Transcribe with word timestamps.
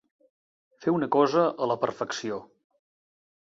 Fer 0.85 0.93
una 0.99 1.09
cosa 1.17 1.45
a 1.45 1.69
la 1.73 1.77
perfecció. 1.85 2.43